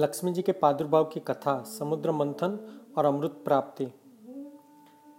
[0.00, 3.84] लक्ष्मी जी के प्रादुर्भाव की कथा, समुद्र मंथन और अमृत प्राप्ति।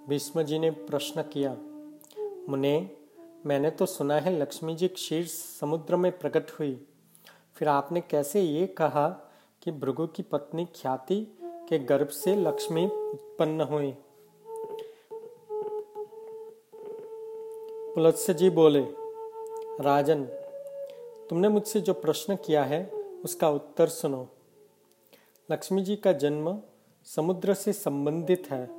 [0.10, 1.52] भीष्म जी ने प्रश्न किया,
[2.50, 2.90] मुने,
[3.46, 6.88] मैंने तो सुना है लक्ष्मी जी क्षीर समुद्र में प्रकट हुई।
[7.56, 9.08] फिर आपने कैसे ये कहा
[9.64, 13.96] कि भृगु की पत्नी ख्याति के गर्भ से लक्ष्मी उत्पन्न हुई?
[17.94, 18.86] पुलत्स्य जी बोले,
[19.84, 20.26] राजन,
[21.30, 22.86] तुमने मुझसे जो प्रश्न किया है,
[23.26, 24.28] उसका उत्तर सुनो।
[25.50, 26.62] लक्ष्मी जी का जन्म
[27.06, 28.70] समुद्र से संबंधित है।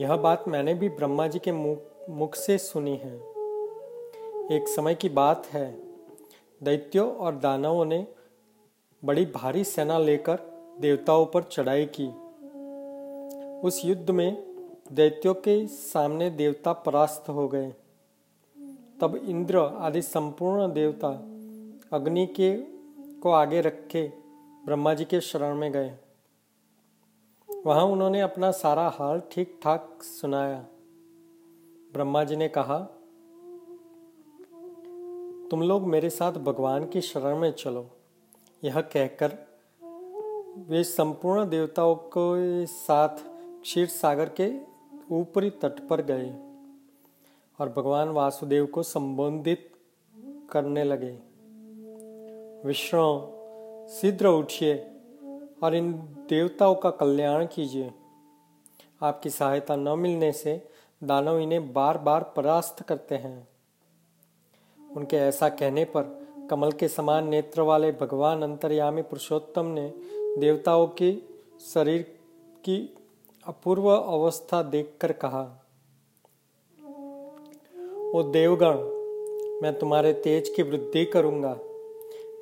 [0.00, 3.16] यह बात मैंने भी ब्रह्मा जी के मुख से सुनी है।
[4.56, 5.80] एक समय की बात है।
[6.62, 8.06] दैत्यों और दानवों ने
[9.04, 10.38] बड़ी भारी सेना लेकर
[10.80, 12.08] देवताओं पर चढ़ाई की।
[13.68, 14.42] उस युद्ध में
[14.92, 17.70] दैत्यों के सामने देवता परास्त हो गए।
[19.00, 21.08] तब इंद्र आदि संपूर्ण देवता
[21.92, 22.56] अग्नि के
[23.20, 24.21] को आगे रखे
[24.66, 25.98] ब्रह्मा जी के शरण में गए।
[27.66, 30.66] वहाँ उन्होंने अपना सारा हाल ठीक ठाक सुनाया।
[31.92, 32.78] ब्रह्मा जी ने कहा,
[35.50, 37.90] तुम लोग मेरे साथ भगवान की शरण में चलो।
[38.64, 39.38] यह कहकर
[40.68, 43.08] वे संपूर्ण देवताओं को साथ
[43.62, 44.52] क्षीर सागर के
[45.14, 46.30] ऊपरी तट पर गए
[47.58, 49.70] और भगवान वासुदेव को संबोधित
[50.50, 51.18] करने लगे।
[52.68, 53.41] विष्णु
[53.88, 54.74] शीघ्र उठिए
[55.62, 55.92] और इन
[56.28, 57.90] देवताओं का कल्याण कीजिए।
[59.02, 60.68] आपकी सहायता न मिलने से
[61.04, 63.48] दानव इन्हें बार बार परास्त करते हैं।
[64.96, 66.02] उनके ऐसा कहने पर
[66.50, 69.88] कमल के समान नेत्र वाले भगवान अंतर्यामी पुरुषोत्तम ने
[70.38, 71.12] देवताओं के,
[71.74, 72.02] शरीर
[72.64, 72.94] की
[73.46, 75.42] अपूर्व अवस्था देखकर कहा,
[78.14, 78.78] ओ देवगण,
[79.62, 81.56] मैं तुम्हारे तेज की वृद्धि करूँगा।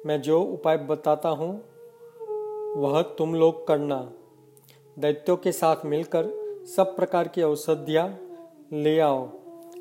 [0.06, 1.52] मैं जो उपाय बताता हूँ,
[2.76, 4.12] वह तुम लोग करना।
[4.98, 6.28] दैत्यों के साथ मिलकर
[6.76, 8.08] सब प्रकार की औषधियाँ
[8.72, 9.28] ले आओ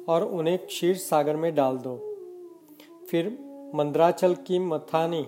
[0.10, 1.96] और उन्हें क्षीर सागर में डाल दो।
[3.12, 3.38] फिर
[3.76, 5.28] मंद्राचल की मथानी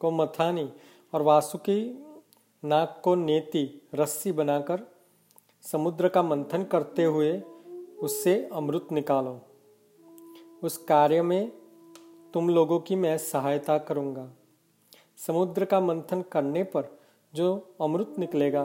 [0.00, 0.72] को मथानी
[1.14, 2.04] और वासुकी
[2.64, 4.80] नाक को नेति रस्सी बनाकर
[5.62, 7.40] समुद्र का मंथन करते हुए
[8.02, 9.40] उससे अमृत निकालो।
[10.62, 11.52] उस कार्य में
[12.34, 14.28] तुम लोगों की मैं सहायता करूँगा।
[15.26, 16.98] समुद्र का मंथन करने पर
[17.34, 18.62] जो अमृत निकलेगा,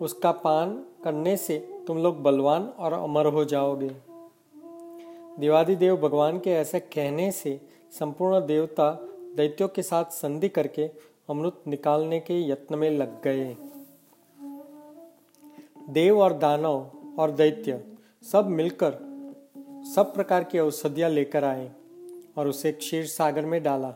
[0.00, 3.90] उसका पान करने से तुम लोग बलवान और अमर हो जाओगे।
[5.38, 7.60] दिवादी देव भगवान के ऐसे कहने से
[7.92, 8.90] संपूर्ण देवता
[9.36, 10.90] दैत्यों के साथ संधि करके
[11.30, 13.56] अमृत निकालने के यत्न में लग गए।
[15.90, 17.84] देव और दानव और दैत्य
[18.32, 18.98] सब मिलकर
[19.94, 21.70] सब प्रकार की औषधियाँ लेकर आए।
[22.36, 23.94] और उसे क्षीर सागर में डाला।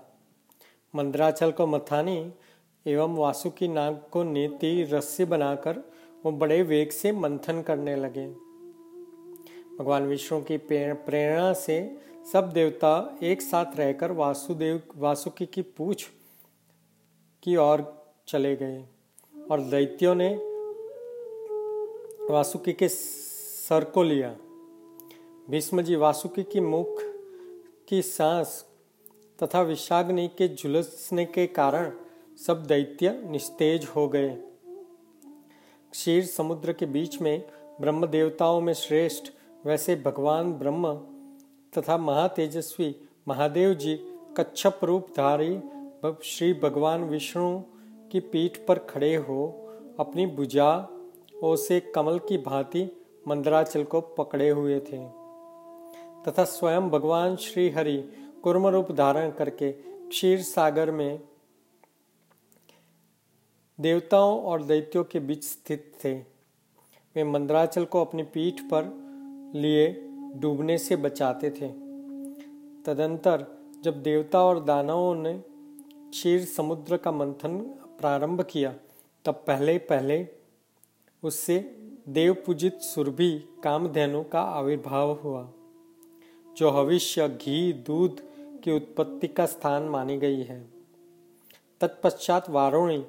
[0.94, 2.32] मंदराचल को मथानी
[2.86, 5.78] एवं वासुकी नाग को नेति रस्सी बनाकर
[6.24, 8.26] वो बड़े वेग से मंथन करने लगे।
[9.78, 11.98] भगवान विष्णु की प्रेरणा से
[12.32, 16.06] सब देवता एक साथ रहकर वासुदेव, वासुकी की पूछ
[17.42, 18.84] की ओर चले गए
[19.50, 20.28] और दैत्यों ने
[22.32, 24.36] वासुकी के सर को लिया।
[25.50, 27.02] भीष्म जी वासुकी की मुख
[27.88, 28.64] की सांस
[29.38, 31.90] तथा विषाग्नि के झुलसने के कारण
[32.46, 34.28] सब दैत्य निस्तेज हो गए।
[35.92, 37.44] क्षीर समुद्र के बीच में
[37.80, 39.30] ब्रह्म देवताओं में श्रेष्ठ,
[39.66, 40.94] वैसे भगवान ब्रह्म
[41.72, 42.94] तथा महातेजस्वी
[43.28, 43.94] महादेव जी
[44.36, 45.58] कच्छप रूपधारी
[46.24, 47.60] श्री भगवान विष्णु
[48.12, 49.46] की पीठ पर खड़े हो,
[50.00, 50.88] अपनी भुजा
[51.44, 52.88] से कमल की भांति
[53.28, 55.25] मंदराचल को पकड़े हुए थे।
[56.28, 57.96] तथा स्वयं भगवान श्री हरि
[58.42, 61.20] कुर्म रूप धारण करके क्षीर सागर में
[63.80, 66.14] देवताओं और दैत्यों के बीच स्थित थे।
[67.16, 68.84] वे मंदराचल को अपनी पीठ पर
[69.54, 69.88] लिए
[70.34, 71.68] डूबने से बचाते थे।
[72.82, 73.46] तदंतर
[73.84, 75.34] जब देवता और दानवों ने
[76.10, 77.58] क्षीर समुद्र का मंथन
[78.00, 78.74] प्रारंभ किया,
[79.24, 80.26] तब पहले पहले
[81.22, 81.58] उससे
[82.08, 83.30] देव पूजित सुरभि
[83.64, 85.52] कामधेनु का आविर्भाव हुआ।
[86.56, 88.20] जो भविष्य घी दूध
[88.64, 90.68] की उत्पत्ति का स्थान मानी गई है।
[91.80, 93.06] तत्पश्चात वारुणी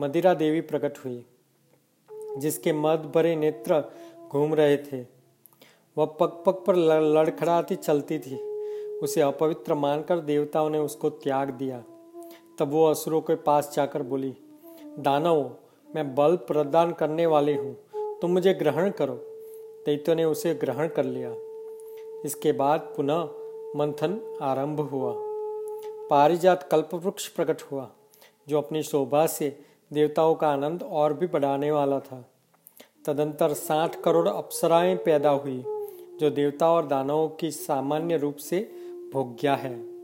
[0.00, 1.24] मदिरा देवी प्रकट हुई,
[2.38, 3.84] जिसके मद भरे नेत्र
[4.28, 5.06] घूम रहे थे।
[5.98, 8.36] वह पग पग पर लड़खड़ाती चलती थी।
[8.98, 11.84] उसे अपवित्र मानकर देवताओं ने उसको त्याग दिया।
[12.58, 14.34] तब वो असुरों के पास जाकर बोली,
[14.98, 15.56] दानव,
[15.94, 17.76] मैं बल प्रदान करने वाली हूँ।
[18.20, 19.14] तुम मुझे ग्रहण करो।
[19.86, 21.47] दैत्यों ने उसे ग्रहण कर लिया।
[22.24, 23.22] इसके बाद पुनः
[23.76, 25.14] मंथन आरंभ हुआ।
[26.10, 27.90] पारिजात कल्प वृक्ष प्रकट हुआ,
[28.48, 29.60] जो अपनी शोभा से
[29.92, 32.28] देवताओं का आनंद और भी बढ़ाने वाला था।
[33.06, 35.64] तदंतर साठ करोड़ अप्सराएँ पैदा हुई,
[36.20, 38.72] जो देवता और दानवों की सामान्य रूप से
[39.12, 39.98] भोग्या है।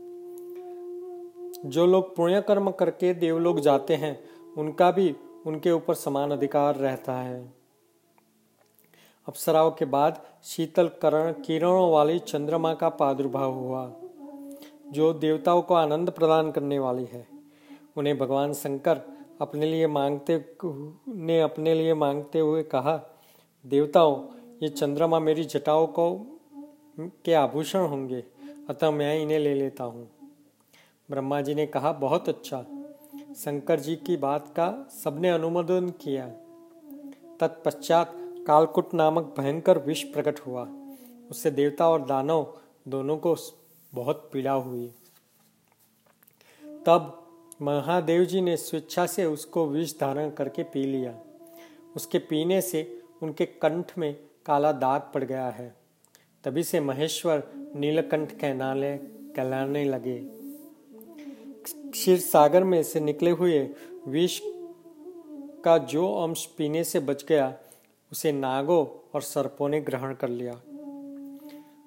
[1.65, 4.23] जो लोग पुण्य कर्म करके देवलोक जाते हैं,
[4.57, 5.15] उनका भी
[5.45, 7.64] उनके ऊपर समान अधिकार रहता है।
[9.27, 13.93] अप्सराओं के बाद शीतल करण किरणों वाली चंद्रमा का प्रादुर्भाव हुआ,
[14.91, 17.27] जो देवताओं को आनंद प्रदान करने वाली है।
[17.97, 19.01] उन्हें भगवान शंकर
[19.41, 20.45] अपने लिए मांगते
[21.07, 23.01] ने अपने लिए मांगते हुए कहा,
[23.65, 24.25] देवताओं,
[24.63, 26.37] ये चंद्रमा मेरी जटाओं को,
[26.99, 28.23] के आभूषण होंगे,
[28.69, 30.07] अतः मैं इन्हें ले लेता हूँ।
[31.11, 32.65] ब्रह्मा जी ने कहा, बहुत अच्छा।
[33.35, 36.27] शंकर जी की बात का सबने अनुमोदन किया।
[37.39, 40.67] तत्पश्चात कालकुट नामक भयंकर विष प्रकट हुआ।
[41.31, 42.57] उससे देवता और दानव
[42.87, 43.35] दोनों को
[43.93, 44.91] बहुत पीड़ा हुई।
[46.85, 47.27] तब
[47.61, 51.15] महादेव जी ने स्वेच्छा से उसको विष धारण करके पी लिया।
[51.95, 54.15] उसके पीने से उनके कंठ में
[54.45, 55.75] काला दाग पड़ गया है।
[56.43, 57.43] तभी से महेश्वर
[57.75, 58.97] नीलकंठ कहनाने
[59.35, 60.19] कहलाने लगे।
[61.91, 63.69] क्षीर सागर में से निकले हुए
[64.07, 64.41] विष
[65.63, 67.57] का जो अंश पीने से बच गया
[68.11, 68.85] उसे नागों
[69.15, 70.53] और सर्पों ने ग्रहण कर लिया।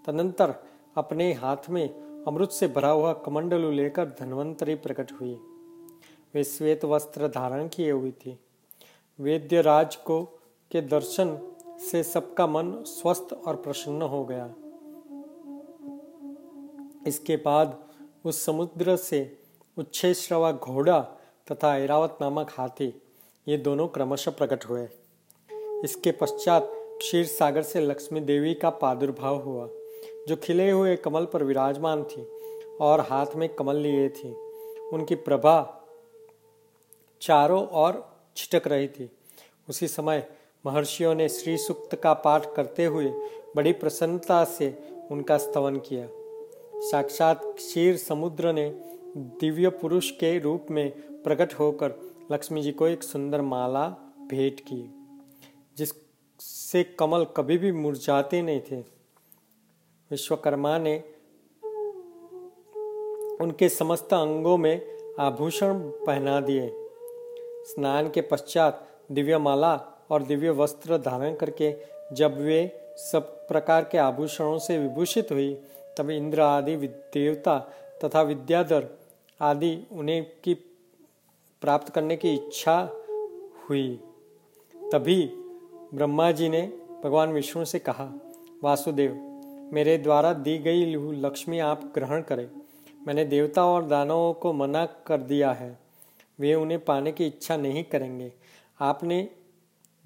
[0.07, 0.55] तदंतर
[0.97, 1.89] अपने हाथ में
[2.25, 5.35] अमृत से भरा हुआ कमंडलू लेकर धनवंतरी प्रकट हुई।
[6.35, 8.39] वे श्वेत वस्त्र धारण किए हुई थी।
[9.21, 10.23] वेद्य राज को,
[10.71, 11.39] के दर्शन
[11.91, 14.55] से सबका मन स्वस्थ और प्रसन्न हो गया।
[17.07, 17.85] इसके बाद
[18.25, 19.39] उस समुद्र से
[19.77, 21.01] उच्छेश्रवा घोड़ा
[21.53, 23.03] तथा ऐरावत नामक हाथी,
[23.49, 24.89] ये दोनों क्रमशः प्रकट हुए।
[25.85, 29.69] इसके पश्चात क्षीर सागर से लक्ष्मी देवी का प्रादुर्भाव हुआ,
[30.29, 32.27] जो खिले हुए कमल पर विराजमान थी
[32.81, 34.33] और हाथ में कमल लिए थी।
[34.93, 35.75] उनकी प्रभा
[37.21, 39.11] चारों ओर छिटक रही थी।
[39.69, 40.27] उसी समय
[40.67, 43.07] महर्षियों ने श्री सुक्त का पाठ करते हुए
[43.57, 44.79] बड़ी प्रसन्नता से
[45.11, 46.09] उनका स्तवन किया।
[46.81, 48.71] साक्षात क्षीर समुद्र ने
[49.17, 50.91] दिव्य पुरुष के रूप में
[51.23, 51.95] प्रकट होकर
[52.33, 53.89] लक्ष्मी जी को एक सुंदर माला
[54.31, 54.98] भेंट की।
[55.79, 58.77] जिससे कमल कभी भी मुरझाते नहीं थे।
[60.11, 61.05] विश्वकर्मा ने
[63.41, 66.71] उनके समस्त अंगों में आभूषण पहना दिए।
[67.65, 69.75] स्नान के पश्चात दिव्य माला
[70.11, 71.75] और दिव्य वस्त्र धारण करके
[72.13, 72.61] जब वे
[72.97, 75.55] सब प्रकार के आभूषणों से विभूषित हुई,
[75.99, 77.59] तब इंद्र आदि देवता
[78.05, 78.89] तथा विद्याधर
[79.41, 80.55] आदि उन्हें की
[81.63, 82.81] प्राप्त करने की इच्छा
[83.69, 84.01] हुई।
[84.93, 85.45] तभी
[85.95, 86.61] ब्रह्मा जी ने
[87.05, 88.05] भगवान विष्णु से कहा,
[88.65, 89.13] वासुदेव,
[89.73, 92.49] मेरे द्वारा दी गई लक्ष्मी आप ग्रहण करें।
[93.07, 95.79] मैंने देवता और दानवों को मना कर दिया है।
[96.39, 98.33] वे उन्हें पाने की इच्छा नहीं करेंगे।
[98.81, 99.29] आपने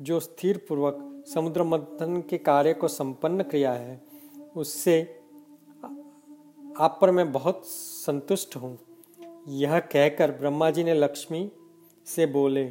[0.00, 4.00] जो स्थिर पूर्वक समुद्र मंथन के कार्य को संपन्न किया है,
[4.56, 5.02] उससे
[6.78, 8.78] आप पर मैं बहुत संतुष्ट हूँ।
[9.48, 11.50] यह कहकर ब्रह्मा जी ने लक्ष्मी
[12.06, 12.64] से बोले,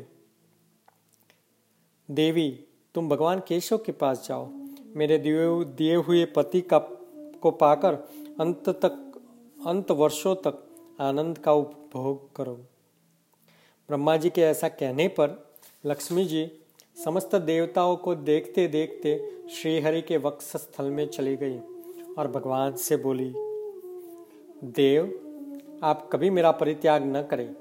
[2.10, 2.66] देवी
[2.96, 4.50] तुम भगवान केशव के पास जाओ।
[4.96, 6.80] मेरे दिए दिए हुए पति का,
[7.42, 7.94] को पाकर
[8.40, 9.22] अंत तक,
[9.68, 10.64] अंत वर्षों तक
[11.00, 12.54] आनंद का उपभोग करो।
[13.90, 15.54] ब्रह्मा जी के ऐसा कहने पर
[15.86, 16.52] लक्ष्मी जी
[17.04, 19.18] समस्त देवताओं को देखते देखते
[19.52, 21.58] श्रीहरि के वक्ष स्थल में चली गई
[22.18, 23.34] और भगवान से बोली,
[24.64, 25.04] देव,
[25.84, 27.56] आप कभी मेरा परित्याग न करें।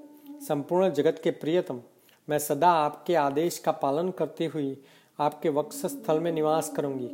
[0.49, 1.81] संपूर्ण जगत के प्रियतम,
[2.29, 4.77] मैं सदा आपके आदेश का पालन करते हुए
[5.21, 7.11] आपके वक्ष स्थल में निवास करूँगी।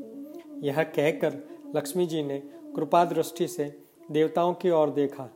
[0.69, 1.35] यह कहकर
[1.77, 2.39] लक्ष्मी जी ने
[2.77, 5.29] कृपा दृष्टि से देवताओं की ओर देखा।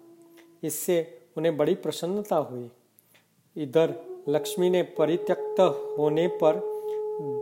[0.62, 2.70] इससे उन्हें बड़ी प्रसन्नता हुई।
[3.56, 3.94] इधर
[4.28, 5.60] लक्ष्मी ने परित्यक्त
[5.98, 6.60] होने पर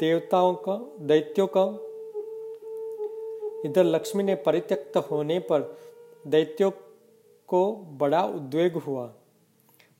[0.00, 1.64] देवताओं का, दैत्यों का,
[3.68, 5.78] इधर लक्ष्मी ने परित्यक्त होने पर
[6.26, 6.70] दैत्यों
[7.49, 9.04] को बड़ा उद्वेग हुआ।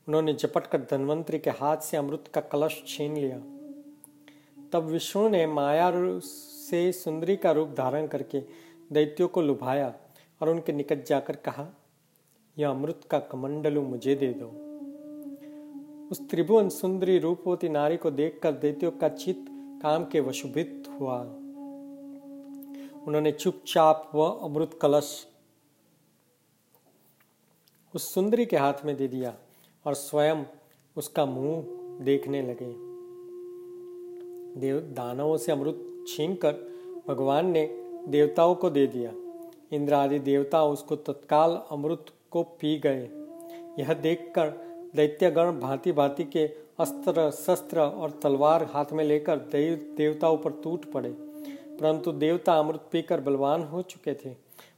[0.07, 3.58] उन्होंने झपट कर धनवंतरी के हाथ से अमृत का कलश छीन लिया।
[4.73, 8.39] तब विष्णु ने माया से सुंदरी का रूप धारण करके
[8.91, 9.93] दैत्यों को लुभाया
[10.41, 11.67] और उनके निकट जाकर कहा,
[12.57, 14.47] यह अमृत का कमंडलू मुझे दे दो।
[16.11, 19.45] उस त्रिभुवन सुंदरी रूपवती नारी को देखकर दैत्यों का चित
[19.83, 21.21] काम के वशुभित हुआ।
[23.07, 25.27] उन्होंने चुपचाप वह अमृत कलश
[27.95, 29.33] उस सुंदरी के हाथ में दे दिया
[29.85, 30.43] और स्वयं
[30.97, 31.63] उसका मुँह
[32.05, 32.88] देखने लगे।
[34.59, 36.53] देव दानवों से अमृत छीनकर
[37.07, 37.67] भगवान ने
[38.07, 39.11] देवताओं को दे दिया।
[39.71, 43.09] इंद्र आदि देवता उसको तत्काल अमृत को पी गए।
[43.79, 44.49] यह देखकर
[44.95, 46.47] दैत्यगण भांति भांति के
[46.79, 51.09] अस्त्र, शस्त्र और तलवार हाथ में लेकर देव देवताओं पर टूट पड़े।
[51.79, 54.35] परंतु देवता अमृत पीकर बलवान हो चुके थे।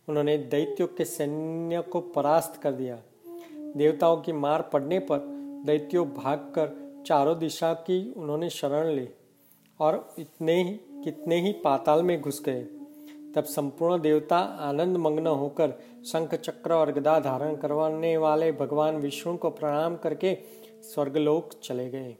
[0.09, 3.01] उन्होंने दैत्यों के सैन्य को परास्त कर दिया।
[3.57, 5.17] देवताओं की मार पड़ने पर
[5.65, 6.69] दैत्यों भागकर
[7.05, 9.09] चारों दिशा की उन्होंने शरण ली।
[9.81, 10.73] और इतने ही,
[11.03, 12.61] कितने ही पाताल में घुस गए।
[13.35, 15.73] तब संपूर्ण देवता आनंद मग्न होकर
[16.05, 20.38] शंख चक्र और गदा धारण करवाने वाले भगवान विष्णु को प्रणाम करके
[20.81, 22.15] स्वर्गलोक चले गए।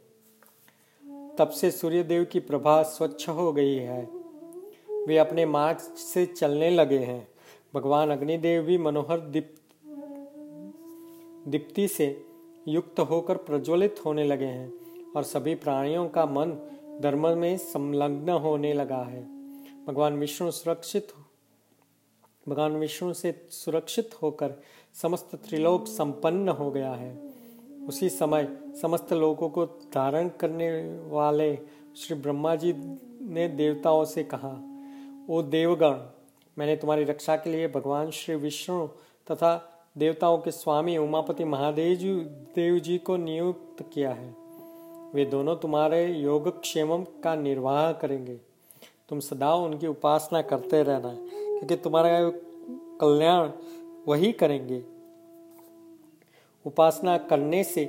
[1.38, 4.08] तब से सूर्यदेव की प्रभा स्वच्छ हो गई है।
[5.06, 7.28] वे अपने मार्ग से चलने लगे हैं।
[7.74, 9.54] भगवान अग्निदेव भी मनोहर दीप
[11.48, 12.24] दीप्ति से
[12.68, 14.72] युक्त होकर प्रज्वलित होने लगे हैं
[15.16, 16.50] और सभी प्राणियों का मन
[17.00, 19.22] धर्म में संलग्न होने लगा है।
[19.86, 21.08] भगवान विष्णु सुरक्षित
[22.48, 24.54] भगवान विष्णु से सुरक्षित होकर
[24.94, 27.32] समस्त त्रिलोक संपन्न हो गया है।
[27.88, 30.70] उसी समय समस्त लोगों को धारण करने
[31.08, 31.58] वाले
[31.96, 32.72] श्री ब्रह्मा जी
[33.24, 34.50] ने देवताओं से कहा,
[35.30, 35.98] ओ देवगण,
[36.58, 38.86] मैंने तुम्हारी रक्षा के लिए भगवान श्री विष्णु
[39.30, 39.68] तथा
[39.98, 42.14] देवताओं के स्वामी उमापति महादेव जी
[42.54, 44.41] देव जी को नियुक्त किया है।
[45.14, 48.38] वे दोनों तुम्हारे योगक्षेम का निर्वाह करेंगे।
[49.08, 52.30] तुम सदा उनकी उपासना करते रहना, क्योंकि तुम्हारा
[53.00, 53.50] कल्याण
[54.08, 54.82] वही करेंगे।
[56.64, 57.84] उपासना करने से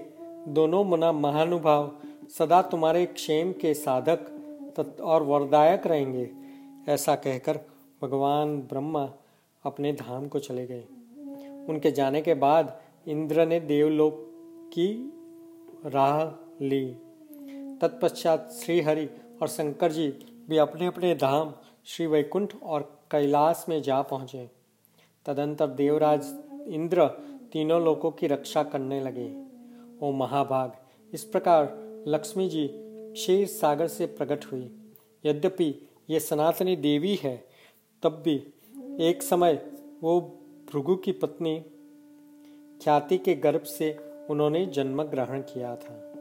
[0.48, 1.92] दोनों मना महानुभाव
[2.38, 6.30] सदा तुम्हारे क्षेम के साधक और वरदायक रहेंगे,
[6.90, 7.60] ऐसा कहकर
[8.02, 9.10] भगवान ब्रह्मा
[9.66, 10.84] अपने धाम को चले गए।
[11.70, 12.78] उनके जाने के बाद
[13.08, 14.16] इंद्र ने देवलोक
[14.74, 14.88] की
[15.86, 16.24] राह
[16.62, 16.86] ली।
[17.84, 19.06] तत्पश्चात श्रीहरि
[19.42, 20.08] और शंकर जी
[20.50, 21.54] भी अपने अपने धाम
[21.86, 24.50] श्री वैकुंठ और कैलाश में जा पहुँचे।
[25.26, 26.26] तदंतर देवराज
[26.68, 27.08] इंद्र
[27.54, 29.28] तीनों लोगों की रक्षा करने लगे।
[30.02, 30.72] ओ महाभाग,
[31.14, 31.74] इस प्रकार
[32.08, 34.72] लक्ष्मी जी क्षीर सागर से प्रकट हुई।
[35.26, 37.36] यद्यपि ये सनातनी देवी है,
[38.04, 38.36] तब भी
[39.00, 39.66] एक समय
[40.02, 40.20] वो
[40.74, 41.60] भृगु की पत्नी
[42.84, 43.98] ख्याति के गर्भ से
[44.30, 46.13] उन्होंने जन्म ग्रहण किया था।